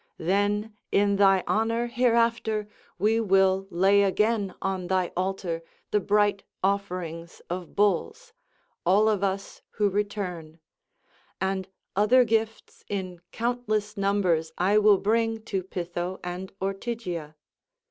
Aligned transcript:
Then 0.17 0.75
in 0.91 1.17
thy 1.17 1.43
honour 1.47 1.85
hereafter 1.85 2.67
we 2.97 3.19
will 3.21 3.67
lay 3.69 4.01
again 4.01 4.51
on 4.59 4.87
thy 4.87 5.11
altar 5.15 5.61
the 5.91 5.99
bright 5.99 6.41
offerings 6.63 7.39
of 7.51 7.75
bulls—all 7.75 9.07
of 9.07 9.23
us 9.23 9.61
who 9.69 9.91
return; 9.91 10.57
and 11.39 11.67
other 11.95 12.23
gifts 12.23 12.83
in 12.89 13.21
countless 13.31 13.95
numbers 13.95 14.51
I 14.57 14.79
will 14.79 14.97
bring 14.97 15.43
to 15.43 15.61
Pytho 15.61 16.19
and 16.23 16.51
Ortygia. 16.59 17.35